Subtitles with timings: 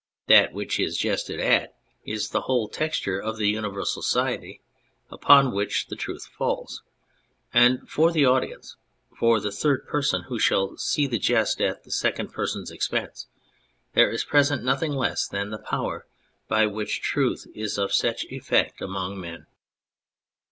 [0.25, 4.59] That which is jested at is the whole texture of the universal society
[5.11, 6.81] upon which the truth falls,
[7.53, 8.77] and for the audience,
[9.15, 13.27] for the third person who shall see the jest at the second person's expense,
[13.93, 16.07] there is present nothing less than the power
[16.47, 19.45] by which truth is of such effect among men.